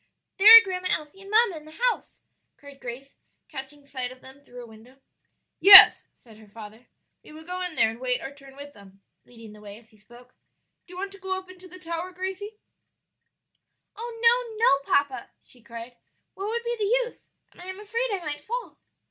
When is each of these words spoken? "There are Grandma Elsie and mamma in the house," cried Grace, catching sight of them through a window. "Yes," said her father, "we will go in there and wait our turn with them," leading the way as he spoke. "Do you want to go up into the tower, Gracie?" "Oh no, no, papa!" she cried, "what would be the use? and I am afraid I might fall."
"There 0.37 0.47
are 0.57 0.63
Grandma 0.63 0.87
Elsie 0.89 1.21
and 1.21 1.29
mamma 1.29 1.57
in 1.57 1.65
the 1.65 1.77
house," 1.91 2.21
cried 2.57 2.79
Grace, 2.79 3.17
catching 3.47 3.85
sight 3.85 4.11
of 4.11 4.19
them 4.19 4.43
through 4.43 4.63
a 4.63 4.65
window. 4.65 4.99
"Yes," 5.59 6.07
said 6.11 6.37
her 6.37 6.47
father, 6.47 6.87
"we 7.23 7.31
will 7.33 7.43
go 7.43 7.61
in 7.61 7.75
there 7.75 7.91
and 7.91 7.99
wait 7.99 8.19
our 8.19 8.33
turn 8.33 8.55
with 8.55 8.73
them," 8.73 9.03
leading 9.25 9.53
the 9.53 9.61
way 9.61 9.77
as 9.77 9.91
he 9.91 9.97
spoke. 9.97 10.33
"Do 10.87 10.93
you 10.95 10.97
want 10.97 11.11
to 11.11 11.19
go 11.19 11.37
up 11.37 11.51
into 11.51 11.67
the 11.67 11.77
tower, 11.77 12.11
Gracie?" 12.13 12.57
"Oh 13.95 14.19
no, 14.23 14.57
no, 14.57 14.91
papa!" 14.91 15.29
she 15.39 15.61
cried, 15.61 15.95
"what 16.33 16.47
would 16.47 16.63
be 16.63 16.77
the 16.79 17.05
use? 17.07 17.29
and 17.51 17.61
I 17.61 17.65
am 17.65 17.79
afraid 17.79 18.09
I 18.11 18.25
might 18.25 18.41
fall." 18.41 18.79